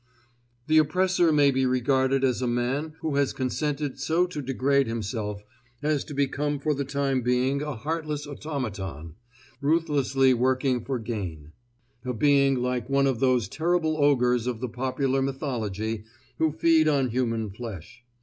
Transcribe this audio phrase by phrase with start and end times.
[0.65, 5.43] The oppressor may be regarded as a man who has consented so to degrade himself
[5.83, 9.13] as to become for the time being a heartless automaton,
[9.61, 11.51] ruthlessly working for gain,
[12.03, 16.05] a being like one of those terrible ogres of the popular mythology
[16.39, 18.03] who feed on human flesh.